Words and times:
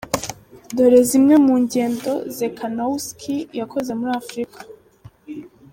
Dore 0.75 1.01
zimwe 1.09 1.35
mu 1.45 1.55
ngendo 1.63 2.11
Czekanowski 2.37 3.35
yakoze 3.59 3.91
muri 3.99 4.11
Afurika. 4.21 4.59